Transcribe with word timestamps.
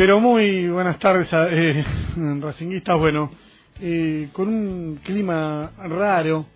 Pero 0.00 0.18
muy 0.18 0.66
buenas 0.66 0.98
tardes, 0.98 1.28
eh, 1.30 1.84
racinguistas. 2.40 2.98
Bueno, 2.98 3.30
eh, 3.82 4.30
con 4.32 4.48
un 4.48 5.00
clima 5.04 5.72
raro, 5.76 6.46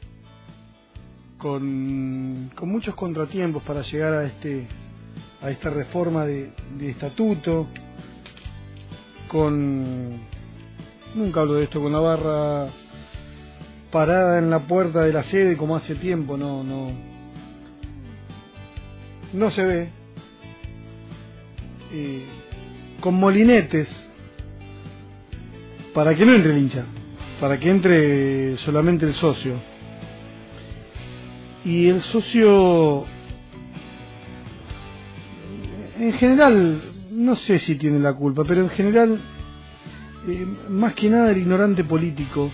con, 1.37 2.51
con 2.55 2.71
muchos 2.71 2.95
contratiempos 2.95 3.63
para 3.63 3.83
llegar 3.83 4.15
a 4.15 4.25
este 4.25 4.67
a 5.43 5.51
esta 5.51 5.69
reforma 5.69 6.25
de, 6.25 6.53
estatuto, 6.81 7.67
con 9.29 10.21
nunca 11.15 11.41
hablo 11.41 11.53
de 11.57 11.65
esto, 11.65 11.83
con 11.83 11.93
la 11.93 12.01
barra 12.01 12.69
parada 13.93 14.39
en 14.39 14.49
la 14.49 14.61
puerta 14.61 15.03
de 15.03 15.13
la 15.13 15.23
sede 15.25 15.59
como 15.59 15.77
hace 15.77 15.97
tiempo, 15.97 16.39
no, 16.39 16.65
no, 16.65 16.93
no 19.35 19.51
se 19.51 19.65
ve. 19.67 19.89
Eh, 21.93 22.25
con 23.05 23.17
molinetes 23.17 23.87
para 25.93 26.17
que 26.17 26.25
no 26.25 26.33
entre 26.33 26.53
el 26.53 26.59
hincha, 26.59 26.87
para 27.39 27.61
que 27.61 27.69
entre 27.69 28.57
solamente 28.57 29.05
el 29.05 29.13
socio. 29.13 29.61
Y 31.67 31.89
el 31.89 32.01
socio, 32.01 33.05
en 35.99 36.13
general, 36.15 36.81
no 37.11 37.37
sé 37.37 37.59
si 37.59 37.75
tiene 37.75 37.99
la 37.99 38.15
culpa, 38.15 38.43
pero 38.49 38.63
en 38.63 38.71
general, 38.71 39.21
eh, 40.27 40.47
más 40.71 40.95
que 40.95 41.11
nada 41.11 41.31
el 41.31 41.37
ignorante 41.37 41.85
político, 41.85 42.51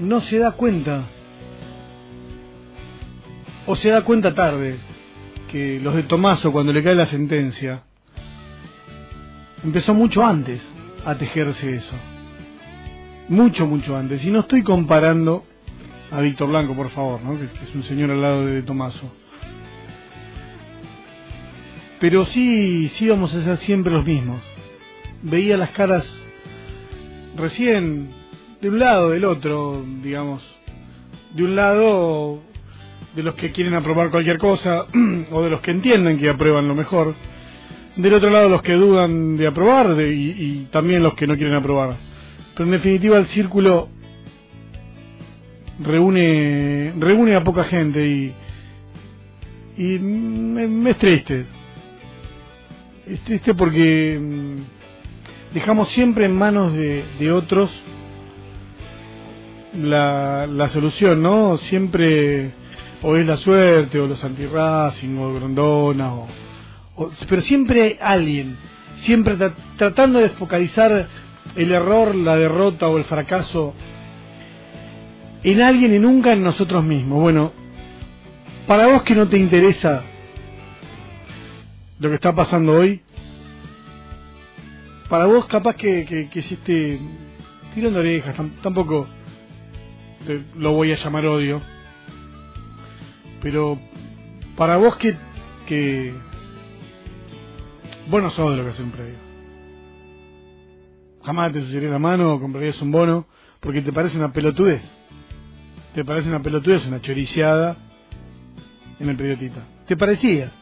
no 0.00 0.22
se 0.22 0.38
da 0.38 0.52
cuenta, 0.52 1.04
o 3.66 3.76
se 3.76 3.90
da 3.90 4.00
cuenta 4.00 4.34
tarde, 4.34 4.78
que 5.50 5.80
los 5.80 5.94
de 5.94 6.02
Tomaso, 6.04 6.52
cuando 6.52 6.72
le 6.72 6.82
cae 6.82 6.94
la 6.94 7.06
sentencia, 7.06 7.82
empezó 9.64 9.94
mucho 9.94 10.24
antes 10.24 10.62
a 11.04 11.14
tejerse 11.16 11.76
eso. 11.76 11.94
Mucho, 13.28 13.66
mucho 13.66 13.96
antes. 13.96 14.24
Y 14.24 14.30
no 14.30 14.40
estoy 14.40 14.62
comparando 14.62 15.44
a 16.10 16.20
Víctor 16.20 16.48
Blanco, 16.48 16.74
por 16.74 16.90
favor, 16.90 17.20
¿no? 17.22 17.38
que, 17.38 17.44
es 17.44 17.74
un 17.74 17.82
señor 17.84 18.10
al 18.10 18.22
lado 18.22 18.46
de 18.46 18.62
Tomaso. 18.62 19.12
Pero 21.98 22.26
sí, 22.26 22.88
sí 22.90 23.08
vamos 23.08 23.34
a 23.34 23.42
ser 23.42 23.58
siempre 23.58 23.92
los 23.92 24.04
mismos. 24.04 24.40
Veía 25.22 25.56
las 25.56 25.70
caras 25.70 26.06
recién 27.36 28.10
de 28.60 28.68
un 28.68 28.78
lado, 28.78 29.10
del 29.10 29.24
otro, 29.24 29.84
digamos. 30.02 30.42
De 31.34 31.44
un 31.44 31.56
lado 31.56 32.42
de 33.16 33.22
los 33.22 33.34
que 33.34 33.50
quieren 33.50 33.74
aprobar 33.74 34.10
cualquier 34.10 34.36
cosa 34.36 34.84
o 35.30 35.42
de 35.42 35.50
los 35.50 35.60
que 35.62 35.70
entienden 35.70 36.18
que 36.18 36.28
aprueban 36.28 36.68
lo 36.68 36.74
mejor. 36.74 37.14
Del 37.96 38.12
otro 38.12 38.28
lado 38.28 38.50
los 38.50 38.60
que 38.60 38.74
dudan 38.74 39.38
de 39.38 39.46
aprobar 39.48 39.98
y, 40.02 40.68
también 40.70 41.02
los 41.02 41.14
que 41.14 41.26
no 41.26 41.34
quieren 41.34 41.54
aprobar. 41.54 41.96
Pero 42.54 42.66
en 42.66 42.72
definitiva 42.72 43.16
el 43.16 43.26
círculo 43.28 43.88
reúne 45.80 46.92
reúne 46.98 47.34
a 47.34 47.44
poca 47.44 47.64
gente 47.64 48.06
y 48.06 48.34
y 49.78 49.98
me, 49.98 50.90
es 50.90 50.98
triste. 50.98 51.46
Es 53.06 53.20
triste 53.20 53.54
porque 53.54 54.18
mm, 54.20 55.54
dejamos 55.54 55.88
siempre 55.88 56.26
en 56.26 56.34
manos 56.34 56.74
de, 56.74 57.04
de 57.18 57.32
otros 57.32 57.70
la, 59.74 60.46
la 60.46 60.68
solución, 60.68 61.22
¿no? 61.22 61.56
Siempre 61.58 62.52
o 63.02 63.16
es 63.16 63.26
la 63.26 63.36
suerte, 63.36 63.98
o 63.98 64.06
los 64.06 64.22
anti-Racing, 64.22 65.18
o 65.18 65.34
Grondona, 65.34 66.14
o, 66.14 66.28
pero 67.28 67.42
siempre 67.42 67.98
alguien, 68.00 68.56
siempre 69.00 69.36
tratando 69.76 70.18
de 70.18 70.30
focalizar 70.30 71.08
el 71.54 71.72
error, 71.72 72.14
la 72.14 72.36
derrota 72.36 72.88
o 72.88 72.98
el 72.98 73.04
fracaso 73.04 73.74
en 75.42 75.62
alguien 75.62 75.94
y 75.94 75.98
nunca 75.98 76.32
en 76.32 76.42
nosotros 76.42 76.82
mismos. 76.82 77.20
Bueno, 77.20 77.52
para 78.66 78.86
vos 78.86 79.02
que 79.02 79.14
no 79.14 79.28
te 79.28 79.38
interesa 79.38 80.02
lo 81.98 82.08
que 82.08 82.16
está 82.16 82.34
pasando 82.34 82.72
hoy, 82.72 83.00
para 85.08 85.26
vos 85.26 85.46
capaz 85.46 85.76
que, 85.76 86.04
que, 86.04 86.28
que 86.28 86.38
hiciste 86.40 86.98
tirando 87.74 88.00
orejas, 88.00 88.34
tampoco 88.62 89.06
lo 90.56 90.72
voy 90.72 90.92
a 90.92 90.96
llamar 90.96 91.26
odio, 91.26 91.60
pero 93.40 93.78
para 94.56 94.76
vos 94.76 94.96
que, 94.96 95.14
que 95.66 96.14
vos 98.08 98.34
sos 98.34 98.50
de 98.50 98.62
lo 98.62 98.68
que 98.68 98.76
siempre 98.76 99.04
digo. 99.04 99.18
Jamás 101.22 101.52
te 101.52 101.60
sucedería 101.60 101.90
la 101.90 101.98
mano 101.98 102.34
o 102.34 102.40
comprarías 102.40 102.80
un 102.80 102.92
bono 102.92 103.26
porque 103.60 103.82
te 103.82 103.92
parece 103.92 104.16
una 104.16 104.32
pelotudez. 104.32 104.82
Te 105.94 106.04
parece 106.04 106.28
una 106.28 106.40
pelotudez, 106.40 106.86
una 106.86 107.00
choriciada 107.00 107.76
en 109.00 109.08
el 109.08 109.16
periodista. 109.16 109.60
Te 109.86 109.96
parecía. 109.96 110.52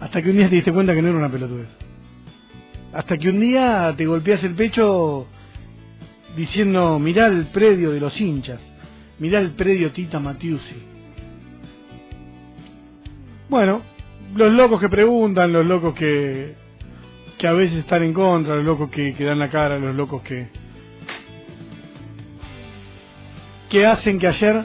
Hasta 0.00 0.20
que 0.20 0.30
un 0.30 0.36
día 0.36 0.48
te 0.48 0.56
diste 0.56 0.72
cuenta 0.72 0.94
que 0.94 1.02
no 1.02 1.08
era 1.08 1.18
una 1.18 1.30
pelotudez. 1.30 1.68
Hasta 2.92 3.16
que 3.16 3.30
un 3.30 3.40
día 3.40 3.94
te 3.96 4.04
golpeas 4.04 4.44
el 4.44 4.54
pecho 4.54 5.26
diciendo, 6.36 6.98
mirá 6.98 7.26
el 7.26 7.46
predio 7.46 7.90
de 7.90 8.00
los 8.00 8.20
hinchas, 8.20 8.60
mirá 9.18 9.38
el 9.38 9.52
predio 9.52 9.92
Tita 9.92 10.18
Matiusi 10.18 10.91
bueno, 13.48 13.82
los 14.34 14.52
locos 14.52 14.80
que 14.80 14.88
preguntan, 14.88 15.52
los 15.52 15.66
locos 15.66 15.94
que, 15.94 16.54
que 17.38 17.46
a 17.46 17.52
veces 17.52 17.78
están 17.78 18.02
en 18.02 18.12
contra, 18.12 18.56
los 18.56 18.64
locos 18.64 18.90
que, 18.90 19.12
dan 19.12 19.38
la 19.38 19.50
cara, 19.50 19.78
los 19.78 19.94
locos 19.94 20.22
que, 20.22 20.48
que 23.68 23.86
hacen 23.86 24.18
que 24.18 24.26
ayer 24.26 24.64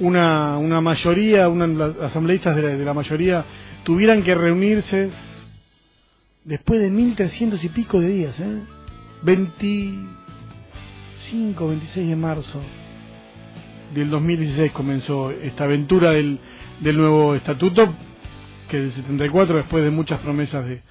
una, 0.00 0.58
una 0.58 0.80
mayoría, 0.80 1.48
una, 1.48 1.92
asambleístas 2.04 2.56
de 2.56 2.62
la, 2.62 2.68
de 2.70 2.84
la 2.84 2.94
mayoría 2.94 3.44
tuvieran 3.84 4.22
que 4.22 4.34
reunirse 4.34 5.10
después 6.44 6.80
de 6.80 6.90
1300 6.90 7.62
y 7.64 7.68
pico 7.68 8.00
de 8.00 8.08
días, 8.08 8.40
¿eh? 8.40 8.62
25, 9.22 11.68
26 11.68 12.08
de 12.08 12.16
marzo 12.16 12.60
del 13.94 14.10
2016 14.10 14.72
comenzó 14.72 15.30
esta 15.30 15.64
aventura 15.64 16.10
del, 16.10 16.38
del 16.80 16.96
nuevo 16.96 17.34
estatuto, 17.34 17.94
que 18.68 18.80
del 18.80 18.92
74, 18.92 19.56
después 19.56 19.84
de 19.84 19.90
muchas 19.90 20.20
promesas 20.20 20.66
de, 20.66 20.82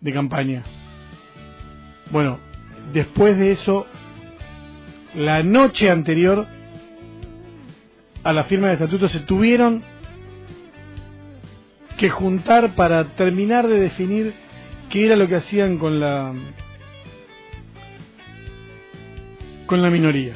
de 0.00 0.12
campaña. 0.12 0.62
Bueno, 2.10 2.38
después 2.92 3.38
de 3.38 3.52
eso, 3.52 3.86
la 5.14 5.42
noche 5.42 5.90
anterior 5.90 6.46
a 8.22 8.32
la 8.32 8.44
firma 8.44 8.66
del 8.66 8.74
estatuto 8.74 9.08
se 9.08 9.20
tuvieron 9.20 9.82
que 11.96 12.10
juntar 12.10 12.74
para 12.74 13.04
terminar 13.16 13.66
de 13.68 13.80
definir 13.80 14.34
qué 14.88 15.06
era 15.06 15.16
lo 15.16 15.28
que 15.28 15.36
hacían 15.36 15.78
con 15.78 16.00
la 16.00 16.34
con 19.66 19.82
la 19.82 19.90
minoría. 19.90 20.34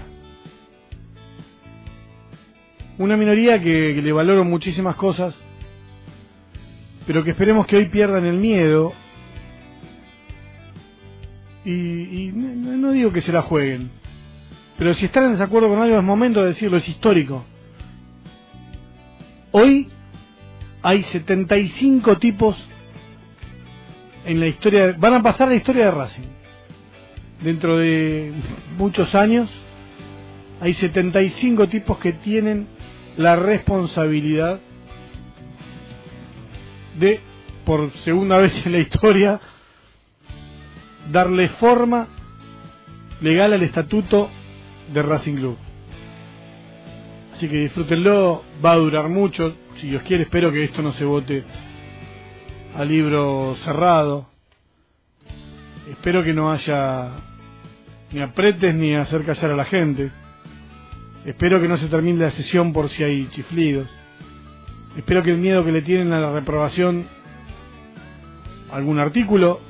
Una 2.97 3.16
minoría 3.16 3.60
que, 3.60 4.00
le 4.00 4.12
valoro 4.12 4.44
muchísimas 4.44 4.94
cosas, 4.94 5.34
pero 7.06 7.25
que 7.25 7.31
esperemos 7.31 7.66
que 7.66 7.77
hoy 7.77 7.87
pierdan 7.87 8.25
el 8.25 8.37
miedo. 8.37 8.93
Y, 11.65 12.31
no, 12.34 12.93
digo 12.93 13.10
que 13.10 13.22
se 13.22 13.33
la 13.33 13.43
jueguen, 13.43 13.91
pero 14.77 14.94
si 14.94 15.06
están 15.06 15.25
en 15.25 15.33
desacuerdo 15.33 15.69
con 15.69 15.81
algo 15.81 15.97
es 15.97 16.04
momento 16.04 16.43
de 16.43 16.49
decirlo, 16.49 16.77
es 16.77 16.88
histórico. 16.88 17.44
Hoy 19.50 19.88
hay 20.83 21.03
75 21.04 22.19
tipos 22.19 22.56
en 24.27 24.41
la 24.41 24.47
historia, 24.47 24.95
van 24.98 25.15
a 25.15 25.22
pasar 25.22 25.48
la 25.48 25.54
historia 25.54 25.86
de 25.86 25.91
Racing. 25.91 26.28
Dentro 27.42 27.78
de 27.78 28.33
muchos 28.77 29.15
años 29.15 29.51
hay 30.60 30.74
75 30.74 31.69
tipos 31.69 31.98
que 31.98 32.13
tienen 32.13 32.66
la 33.16 33.37
responsabilidad 33.37 34.61
de, 36.99 37.21
por 37.65 37.91
segunda 38.05 38.39
vez 38.39 38.65
en 38.66 38.72
la 38.72 38.78
historia, 38.78 39.41
darle 41.11 41.49
forma 41.49 42.09
legal 43.21 43.53
al 43.53 43.63
estatuto 43.63 44.31
de 44.93 45.03
Racing 45.03 45.34
Club. 45.34 45.57
Así 47.34 47.49
que 47.49 47.59
disfrútenlo, 47.59 48.45
va 48.65 48.72
a 48.72 48.77
durar 48.77 49.09
mucho. 49.09 49.55
Si 49.81 49.89
Dios 49.89 50.03
quiere, 50.05 50.25
espero 50.25 50.53
que 50.53 50.65
esto 50.65 50.83
no 50.83 50.93
se 50.93 51.05
vote 51.05 51.45
a 52.77 52.84
libro 52.84 53.57
cerrado. 53.65 54.27
Espero 55.91 56.22
que 56.22 56.33
no 56.33 56.53
haya 56.53 57.10
ni 58.13 58.21
apretes 58.21 58.75
ni 58.75 58.95
hacer 58.95 59.25
callar 59.25 59.51
a 59.51 59.57
la 59.57 59.65
gente. 59.65 60.10
Espero 61.24 61.60
que 61.60 61.68
no 61.68 61.76
se 61.78 61.88
termine 61.88 62.24
la 62.24 62.30
sesión 62.30 62.72
por 62.72 62.91
si 62.91 63.03
hay 63.03 63.26
chiflidos. 63.28 63.88
Espero 64.97 65.22
que 65.22 65.30
el 65.30 65.38
miedo 65.38 65.65
que 65.65 65.72
le 65.72 65.82
tienen 65.82 66.12
a 66.12 66.21
la 66.21 66.32
reprobación 66.32 67.06
algún 68.71 68.98
artículo, 68.98 69.60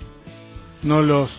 no 0.82 1.02
los 1.02 1.30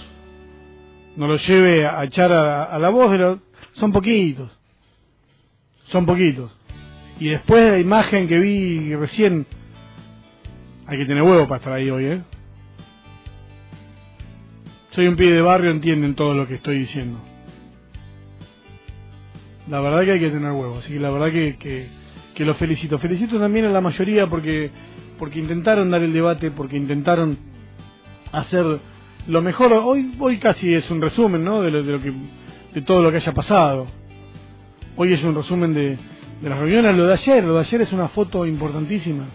no 1.17 1.27
los 1.27 1.47
lleve 1.47 1.85
a 1.85 2.03
echar 2.03 2.31
a, 2.31 2.77
la 2.77 2.89
voz, 2.89 3.12
de 3.12 3.38
son 3.73 3.91
poquitos, 3.91 4.57
son 5.85 6.06
poquitos. 6.06 6.51
Y 7.19 7.29
después 7.29 7.63
de 7.63 7.71
la 7.71 7.79
imagen 7.79 8.27
que 8.27 8.38
vi 8.38 8.94
recién, 8.95 9.45
hay 10.88 10.97
que 10.97 11.06
tener 11.06 11.23
huevo 11.23 11.47
para 11.47 11.57
estar 11.57 11.73
ahí 11.73 11.89
hoy, 11.89 12.06
¿eh? 12.06 12.21
Soy 14.91 15.07
un 15.07 15.15
pibe 15.15 15.33
de 15.33 15.41
barrio, 15.41 15.71
entienden 15.71 16.15
todo 16.15 16.33
lo 16.33 16.47
que 16.47 16.56
estoy 16.56 16.79
diciendo. 16.79 17.19
La 19.69 19.79
verdad 19.79 20.03
que 20.03 20.12
hay 20.12 20.19
que 20.19 20.29
tener 20.29 20.51
huevo, 20.51 20.77
así 20.77 20.94
que 20.94 21.00
la 21.00 21.09
verdad 21.09 21.31
que, 21.31 21.57
que, 21.57 21.88
que 22.35 22.45
los 22.45 22.57
felicito. 22.57 22.97
Felicito 23.00 23.39
también 23.39 23.65
a 23.65 23.69
la 23.69 23.81
mayoría 23.81 24.27
porque, 24.27 24.69
porque 25.17 25.39
intentaron 25.39 25.89
dar 25.89 26.03
el 26.03 26.13
debate, 26.13 26.51
porque 26.51 26.77
intentaron 26.77 27.38
hacer 28.31 28.65
lo 29.27 29.41
mejor. 29.41 29.73
Hoy, 29.73 30.13
hoy 30.19 30.38
casi 30.38 30.73
es 30.73 30.89
un 30.91 31.01
resumen, 31.01 31.44
¿no? 31.44 31.62
De, 31.62 31.71
lo, 31.71 31.83
de, 31.83 31.91
lo 31.91 32.01
que, 32.01 32.13
de 32.73 32.81
todo 32.81 33.01
lo 33.01 33.09
que 33.09 33.17
haya 33.17 33.33
pasado. 33.33 33.88
Hoy 34.97 35.13
es 35.13 35.23
un 35.23 35.35
resumen 35.35 35.73
de, 35.73 35.97
de 36.41 36.50
las 36.50 36.59
reuniones. 36.59 36.95
Lo 36.95 37.07
de 37.07 37.13
ayer, 37.13 37.44
lo 37.44 37.56
de 37.56 37.62
ayer 37.62 37.81
es 37.81 37.91
una 37.91 38.07
foto 38.09 38.45
importantísima. 38.45 39.25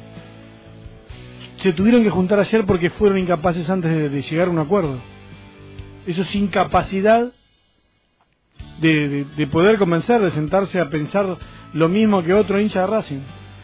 Se 1.58 1.72
tuvieron 1.72 2.02
que 2.02 2.10
juntar 2.10 2.38
ayer 2.40 2.64
porque 2.64 2.88
fueron 2.90 3.18
incapaces 3.18 3.68
antes 3.68 4.10
de, 4.10 4.22
llegar 4.22 4.48
a 4.48 4.50
un 4.50 4.58
acuerdo. 4.58 4.98
Eso 6.06 6.22
es 6.22 6.34
incapacidad 6.34 7.32
de, 8.80 9.26
de, 9.36 9.46
poder 9.46 9.78
convencer, 9.78 10.20
de 10.20 10.30
sentarse 10.30 10.80
a 10.80 10.88
pensar 10.88 11.36
lo 11.72 11.88
mismo 11.88 12.22
que 12.22 12.34
otro 12.34 12.60
hincha 12.60 12.80
de 12.80 12.86
Racing. 12.86 13.20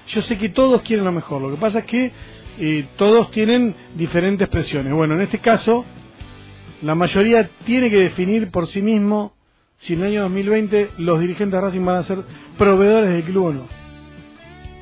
Yo 0.09 0.23
sé 0.23 0.39
que 0.39 0.51
todos 0.51 0.83
quieren 0.83 1.05
lo 1.05 1.13
mejor, 1.13 1.43
lo 1.43 1.51
que 1.51 1.57
pasa 1.57 1.81
es 1.81 1.85
que 1.87 2.13
eh, 2.59 2.87
todos 2.97 3.31
tienen 3.31 3.75
diferentes 3.95 4.49
presiones. 4.49 4.93
Bueno, 4.93 5.15
en 5.15 5.23
este 5.23 5.39
caso, 5.39 5.85
la 6.83 6.95
mayoría 6.95 7.49
tiene 7.65 7.91
que 7.91 7.99
definir 7.99 8.51
por 8.51 8.67
sí 8.67 8.83
mismo 8.83 9.35
si 9.79 9.93
en 9.93 10.01
el 10.01 10.07
año 10.07 10.23
2020 10.23 10.91
los 10.99 11.21
dirigentes 11.21 11.61
de 11.61 11.67
Racing 11.67 11.85
van 11.85 11.97
a 11.97 12.03
ser 12.05 12.19
proveedores 12.57 13.11
del 13.11 13.25
club 13.25 13.45
o 13.47 13.53
no. 13.53 13.69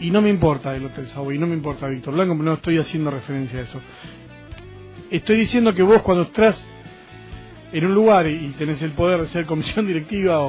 Y 0.00 0.10
no 0.10 0.20
me 0.20 0.28
importa 0.28 0.74
el 0.74 0.84
Hotel 0.84 1.08
Savoy, 1.08 1.38
no 1.38 1.46
me 1.46 1.54
importa 1.54 1.88
Víctor 1.88 2.14
Blanco, 2.14 2.34
no 2.34 2.54
estoy 2.54 2.78
haciendo 2.78 3.10
referencia 3.10 3.60
a 3.60 3.62
eso. 3.62 3.80
Estoy 5.10 5.36
diciendo 5.36 5.74
que 5.74 5.82
vos 5.82 6.02
cuando 6.02 6.24
estás 6.24 6.64
en 7.74 7.86
un 7.86 7.92
lugar 7.92 8.28
y 8.28 8.54
tenés 8.56 8.80
el 8.82 8.92
poder 8.92 9.22
de 9.22 9.28
ser 9.28 9.46
comisión 9.46 9.84
directiva 9.84 10.40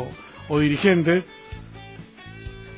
o, 0.48 0.60
dirigente, 0.60 1.26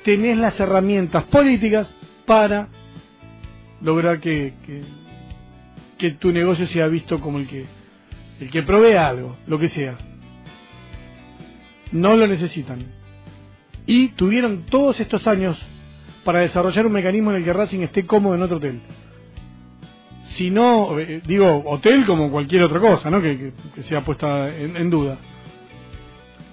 tenés 0.05 0.37
las 0.37 0.57
herramientas 0.57 1.25
políticas 1.25 1.85
para 2.25 2.69
lograr 3.81 4.21
que, 4.21 4.53
que, 4.65 4.81
que, 5.97 6.11
tu 6.11 6.31
negocio 6.31 6.65
sea 6.67 6.87
visto 6.87 7.19
como 7.19 7.39
el 7.39 7.47
que, 7.47 7.65
el 8.39 8.49
que 8.49 8.63
provee 8.63 8.95
algo, 8.95 9.35
lo 9.47 9.59
que 9.59 9.67
sea. 9.67 9.97
No 11.91 12.15
lo 12.15 12.25
necesitan. 12.25 12.79
Y 13.85 14.09
tuvieron 14.09 14.65
todos 14.65 14.97
estos 15.01 15.27
años 15.27 15.61
para 16.23 16.39
desarrollar 16.39 16.85
un 16.85 16.93
mecanismo 16.93 17.31
en 17.31 17.37
el 17.37 17.43
que 17.43 17.51
Racing 17.51 17.81
esté 17.81 18.05
cómodo 18.05 18.35
en 18.35 18.43
otro 18.43 18.57
hotel 18.57 18.81
si 20.37 20.51
no, 20.51 20.99
eh, 20.99 21.19
digo, 21.25 21.63
hotel 21.65 22.05
como 22.05 22.29
cualquier 22.29 22.61
otra 22.61 22.79
cosa, 22.79 23.09
¿no? 23.09 23.19
Que, 23.21 23.53
sea 23.81 24.01
puesta 24.01 24.55
en, 24.55 24.89
duda. 24.91 25.17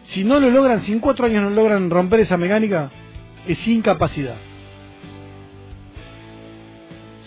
Si 0.04 0.24
no 0.24 0.40
lo 0.40 0.50
logran, 0.50 0.80
si 0.82 0.92
en 0.92 1.00
cuatro 1.00 1.26
años 1.26 1.42
no 1.42 1.50
logran 1.50 1.90
romper 1.90 2.20
esa 2.20 2.38
mecánica, 2.38 2.90
es 3.46 3.68
incapacidad. 3.68 4.36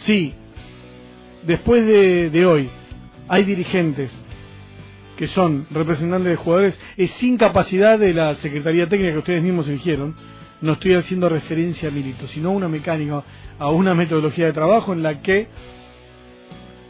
Si 0.04 0.34
después 1.44 1.86
de, 1.86 2.32
de 2.32 2.46
hoy 2.48 2.70
hay 3.28 3.44
dirigentes 3.44 4.10
que 5.16 5.28
son 5.28 5.68
representantes 5.70 6.32
de 6.32 6.36
jugadores, 6.38 6.80
es 6.98 7.22
incapacidad 7.22 8.00
de 8.00 8.16
la 8.16 8.34
Secretaría 8.38 8.90
Técnica 8.90 9.12
que 9.12 9.20
ustedes 9.20 9.44
mismos 9.44 9.68
eligieron. 9.68 10.16
No 10.62 10.74
estoy 10.74 10.96
haciendo 10.96 11.30
referencia 11.30 11.90
a 11.90 11.92
Milito, 11.92 12.28
sino 12.28 12.50
a 12.50 12.54
una 12.54 12.68
mecánica, 12.68 13.24
a 13.60 13.70
una 13.70 13.94
metodología 13.94 14.48
de 14.48 14.54
trabajo 14.54 14.94
en 14.94 15.04
la 15.04 15.22
que 15.22 15.48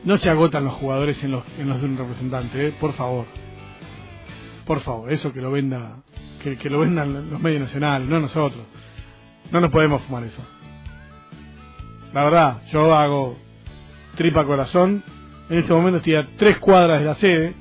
no 0.03 0.17
se 0.17 0.29
agotan 0.29 0.65
los 0.65 0.73
jugadores 0.75 1.23
en 1.23 1.31
los, 1.31 1.44
en 1.57 1.69
los 1.69 1.81
de 1.81 1.88
un 1.88 1.97
representante, 1.97 2.67
¿eh? 2.67 2.75
por 2.79 2.94
favor. 2.94 3.25
Por 4.65 4.81
favor, 4.81 5.11
eso 5.11 5.31
que 5.31 5.41
lo 5.41 5.51
venda, 5.51 5.97
que, 6.41 6.57
que 6.57 6.69
lo 6.69 6.79
vendan 6.79 7.29
los 7.29 7.39
medios 7.39 7.61
nacionales, 7.61 8.07
no 8.07 8.19
nosotros. 8.19 8.65
No 9.51 9.61
nos 9.61 9.71
podemos 9.71 10.01
fumar 10.03 10.23
eso. 10.23 10.41
La 12.13 12.23
verdad, 12.23 12.61
yo 12.71 12.94
hago 12.94 13.38
tripa 14.15 14.44
corazón. 14.44 15.03
En 15.49 15.59
este 15.59 15.71
momento 15.71 15.97
estoy 15.97 16.15
a 16.15 16.27
tres 16.38 16.57
cuadras 16.57 16.99
de 16.99 17.05
la 17.05 17.15
sede. 17.15 17.53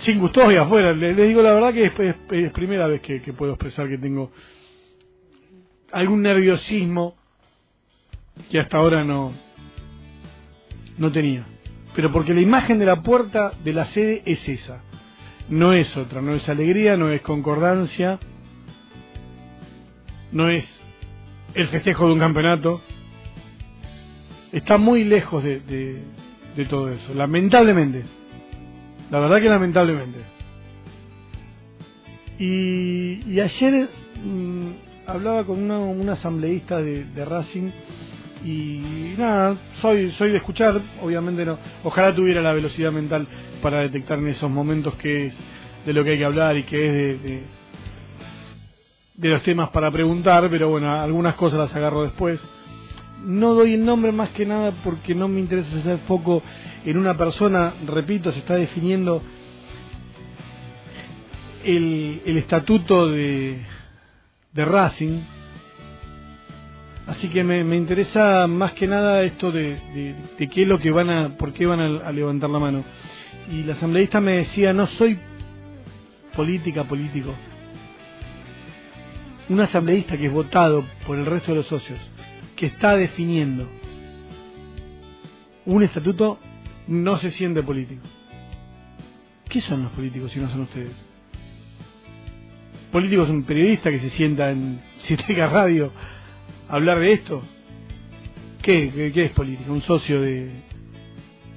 Sin 0.00 0.20
custodia 0.20 0.62
afuera. 0.62 0.92
Les, 0.92 1.16
digo 1.16 1.42
la 1.42 1.54
verdad 1.54 1.74
que 1.74 1.86
es, 1.86 2.52
primera 2.52 2.86
vez 2.86 3.00
que, 3.00 3.20
que 3.20 3.32
puedo 3.32 3.52
expresar 3.52 3.88
que 3.88 3.98
tengo 3.98 4.30
algún 5.90 6.22
nerviosismo 6.22 7.16
que 8.50 8.60
hasta 8.60 8.76
ahora 8.76 9.02
no, 9.02 9.32
no 10.98 11.12
tenía. 11.12 11.44
Pero 11.94 12.12
porque 12.12 12.34
la 12.34 12.40
imagen 12.40 12.78
de 12.78 12.86
la 12.86 13.02
puerta 13.02 13.52
de 13.64 13.72
la 13.72 13.86
sede 13.86 14.22
es 14.26 14.48
esa. 14.48 14.82
No 15.48 15.72
es 15.72 15.96
otra, 15.96 16.20
no 16.20 16.34
es 16.34 16.48
alegría, 16.48 16.96
no 16.96 17.10
es 17.10 17.22
concordancia, 17.22 18.18
no 20.30 20.50
es 20.50 20.68
el 21.54 21.68
festejo 21.68 22.06
de 22.06 22.12
un 22.12 22.18
campeonato. 22.18 22.82
Está 24.52 24.78
muy 24.78 25.04
lejos 25.04 25.42
de, 25.42 25.60
de, 26.54 26.64
todo 26.66 26.90
eso, 26.90 27.14
lamentablemente. 27.14 28.02
La 29.10 29.20
verdad 29.20 29.40
que 29.40 29.48
lamentablemente. 29.48 30.18
Y, 32.38 33.40
ayer 33.40 33.88
mm, 34.22 34.68
hablaba 35.06 35.44
con 35.44 35.62
una, 35.62 35.78
un 35.78 36.08
asambleísta 36.08 36.80
de 36.80 37.24
Racing 37.24 37.70
y 38.44 39.14
nada, 39.18 39.56
soy 39.80 40.10
soy 40.12 40.30
de 40.30 40.36
escuchar, 40.36 40.80
obviamente 41.02 41.44
no, 41.44 41.58
ojalá 41.84 42.14
tuviera 42.14 42.40
la 42.40 42.52
velocidad 42.52 42.92
mental 42.92 43.26
para 43.60 43.80
detectar 43.80 44.18
en 44.18 44.28
esos 44.28 44.50
momentos 44.50 44.94
que 44.94 45.26
es 45.26 45.34
de 45.84 45.92
lo 45.92 46.04
que 46.04 46.10
hay 46.10 46.18
que 46.18 46.24
hablar 46.24 46.56
y 46.56 46.64
que 46.64 46.86
es 46.86 46.92
de, 47.22 47.42
de, 49.14 49.28
los 49.28 49.42
temas 49.42 49.70
para 49.70 49.90
preguntar, 49.90 50.48
pero 50.50 50.68
bueno, 50.68 50.92
algunas 50.92 51.34
cosas 51.34 51.58
las 51.58 51.74
agarro 51.74 52.02
después. 52.02 52.40
No 53.24 53.54
doy 53.54 53.74
el 53.74 53.84
nombre 53.84 54.12
más 54.12 54.28
que 54.30 54.46
nada 54.46 54.72
porque 54.84 55.14
no 55.14 55.26
me 55.26 55.40
interesa 55.40 55.76
hacer 55.76 55.98
foco 56.06 56.42
en 56.84 56.96
una 56.96 57.16
persona, 57.16 57.74
repito, 57.86 58.30
se 58.30 58.38
está 58.38 58.54
definiendo 58.54 59.22
el, 61.64 62.22
el 62.24 62.38
estatuto 62.38 63.08
de, 63.08 63.58
de 64.52 64.64
Racing, 64.64 65.20
Así 67.08 67.28
que 67.28 67.42
me, 67.42 67.74
interesa 67.74 68.46
más 68.46 68.74
que 68.74 68.86
nada 68.86 69.22
esto 69.22 69.50
de, 69.50 69.78
qué 70.36 70.62
es 70.62 70.68
lo 70.68 70.78
que 70.78 70.90
van 70.90 71.08
a, 71.08 71.30
por 71.30 71.54
qué 71.54 71.64
van 71.64 71.80
a, 71.80 72.12
levantar 72.12 72.50
la 72.50 72.58
mano. 72.58 72.84
Y 73.50 73.62
la 73.62 73.72
asambleísta 73.72 74.20
me 74.20 74.32
decía, 74.32 74.74
no 74.74 74.86
soy 74.86 75.18
política, 76.36 76.84
político. 76.84 77.34
Un 79.48 79.58
asambleísta 79.60 80.18
que 80.18 80.26
es 80.26 80.32
votado 80.32 80.84
por 81.06 81.16
el 81.16 81.24
resto 81.24 81.52
de 81.52 81.56
los 81.56 81.66
socios, 81.66 81.98
que 82.54 82.66
está 82.66 82.94
definiendo 82.94 83.66
un 85.64 85.82
estatuto, 85.82 86.38
no 86.88 87.16
se 87.16 87.30
siente 87.30 87.62
político. 87.62 88.02
¿Qué 89.48 89.62
son 89.62 89.82
los 89.84 89.92
políticos 89.92 90.30
si 90.30 90.40
no 90.40 90.50
son 90.50 90.60
ustedes? 90.60 90.92
Políticos 92.92 93.28
es 93.28 93.34
un 93.34 93.44
periodista 93.44 93.90
que 93.90 93.98
se 93.98 94.10
sienta 94.10 94.50
en 94.50 94.80
Citrica 95.06 95.46
Radio 95.46 95.90
hablar 96.68 97.00
de 97.00 97.12
esto? 97.12 97.42
¿Qué, 98.62 99.12
es 99.14 99.30
política? 99.32 99.72
¿Un 99.72 99.82
socio 99.82 100.20
de, 100.20 100.50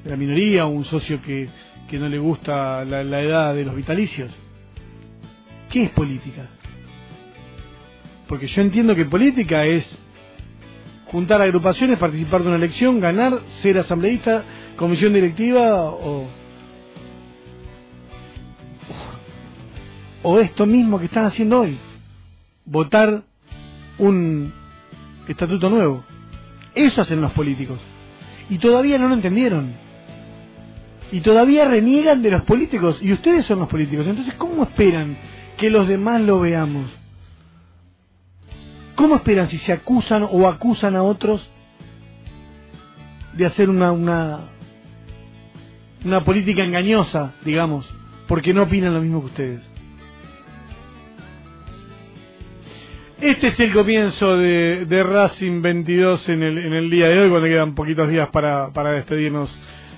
la 0.05 0.15
minoría? 0.15 0.65
¿Un 0.65 0.85
socio 0.85 1.21
que, 1.21 1.49
que 1.89 1.99
no 1.99 2.07
le 2.07 2.19
gusta 2.19 2.85
la, 2.85 3.03
la 3.03 3.21
edad 3.21 3.53
de 3.53 3.65
los 3.65 3.75
vitalicios? 3.75 4.31
¿Qué 5.69 5.83
es 5.83 5.89
política? 5.91 6.47
Porque 8.27 8.47
yo 8.47 8.61
entiendo 8.61 8.95
que 8.95 9.05
política 9.05 9.65
es 9.65 9.85
juntar 11.05 11.41
agrupaciones, 11.41 11.99
participar 11.99 12.41
de 12.41 12.47
una 12.47 12.55
elección, 12.55 13.01
ganar, 13.01 13.41
ser 13.61 13.77
asambleísta, 13.77 14.45
comisión 14.77 15.13
directiva 15.13 15.83
o, 15.83 16.29
o 20.23 20.39
esto 20.39 20.65
mismo 20.65 20.97
que 20.97 21.05
están 21.05 21.25
haciendo 21.25 21.59
hoy, 21.59 21.77
votar 22.65 23.23
un 23.97 24.53
estatuto 25.27 25.69
nuevo. 25.69 26.03
Eso 26.75 27.01
hacen 27.01 27.21
los 27.21 27.31
políticos. 27.31 27.79
Y 28.49 28.57
todavía 28.57 28.97
no 28.97 29.07
lo 29.07 29.13
entendieron. 29.13 29.73
Y 31.11 31.21
todavía 31.21 31.65
reniegan 31.65 32.21
de 32.21 32.31
los 32.31 32.41
políticos. 32.43 32.99
Y 33.01 33.11
ustedes 33.13 33.45
son 33.45 33.59
los 33.59 33.67
políticos. 33.67 34.07
Entonces, 34.07 34.33
¿cómo 34.35 34.63
esperan 34.63 35.17
que 35.57 35.69
los 35.69 35.87
demás 35.87 36.21
lo 36.21 36.39
veamos? 36.39 36.89
¿Cómo 38.95 39.15
esperan 39.15 39.49
si 39.49 39.57
se 39.57 39.73
acusan 39.73 40.27
o 40.29 40.47
acusan 40.47 40.95
a 40.95 41.03
otros 41.03 41.49
de 43.33 43.45
hacer 43.45 43.69
una, 43.69 43.91
una, 43.91 44.39
una 46.03 46.23
política 46.23 46.63
engañosa, 46.63 47.33
digamos, 47.45 47.85
porque 48.27 48.53
no 48.53 48.63
opinan 48.63 48.93
lo 48.93 49.01
mismo 49.01 49.21
que 49.21 49.27
ustedes. 49.27 49.61
Este 53.21 53.49
es 53.49 53.59
el 53.59 53.71
comienzo 53.71 54.35
de, 54.35 54.87
de 54.87 55.03
Racing 55.03 55.61
22 55.61 56.27
en 56.29 56.41
el, 56.41 56.57
en 56.57 56.73
el 56.73 56.89
día 56.89 57.07
de 57.07 57.19
hoy, 57.19 57.29
cuando 57.29 57.47
quedan 57.47 57.75
poquitos 57.75 58.09
días 58.09 58.29
para, 58.29 58.69
para 58.69 58.93
despedirnos 58.93 59.47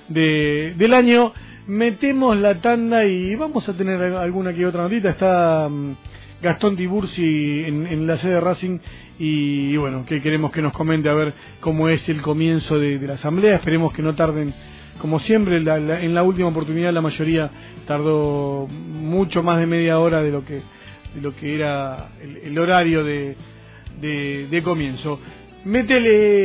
de, 0.08 0.74
del 0.76 0.92
año. 0.92 1.32
Metemos 1.66 2.36
la 2.36 2.60
tanda 2.60 3.06
y 3.06 3.34
vamos 3.34 3.66
a 3.66 3.72
tener 3.72 4.02
alguna 4.02 4.52
que 4.52 4.66
otra 4.66 4.82
notita. 4.82 5.08
Está 5.08 5.68
um, 5.68 5.94
Gastón 6.42 6.76
Tiburci 6.76 7.64
en, 7.64 7.86
en, 7.86 8.06
la 8.06 8.18
sede 8.18 8.34
de 8.34 8.40
Racing 8.40 8.78
y, 9.18 9.74
bueno, 9.78 10.04
que 10.04 10.20
queremos 10.20 10.52
que 10.52 10.60
nos 10.60 10.74
comente 10.74 11.08
a 11.08 11.14
ver 11.14 11.32
cómo 11.60 11.88
es 11.88 12.06
el 12.10 12.20
comienzo 12.20 12.78
de, 12.78 12.98
la 12.98 13.14
asamblea. 13.14 13.54
Esperemos 13.54 13.94
que 13.94 14.02
no 14.02 14.14
tarden, 14.14 14.52
como 14.98 15.18
siempre, 15.18 15.62
la, 15.62 15.78
en 15.78 16.12
la 16.12 16.22
última 16.22 16.48
oportunidad 16.48 16.92
la 16.92 17.00
mayoría 17.00 17.50
tardó 17.86 18.68
mucho 18.68 19.42
más 19.42 19.60
de 19.60 19.66
media 19.66 19.98
hora 19.98 20.22
de 20.22 20.30
lo 20.30 20.44
que 20.44 20.60
de 21.14 21.20
lo 21.20 21.34
que 21.36 21.54
era 21.54 22.10
el, 22.20 22.36
el 22.38 22.58
horario 22.58 23.04
de, 23.04 23.36
de, 24.00 24.48
de 24.50 24.62
comienzo. 24.62 25.20
Métele 25.64 26.42